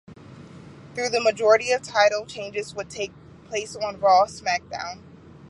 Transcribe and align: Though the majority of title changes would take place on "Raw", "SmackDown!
Though 0.95 1.09
the 1.09 1.21
majority 1.21 1.71
of 1.71 1.83
title 1.83 2.25
changes 2.25 2.73
would 2.73 2.89
take 2.89 3.11
place 3.47 3.75
on 3.75 3.99
"Raw", 3.99 4.25
"SmackDown! 4.25 5.03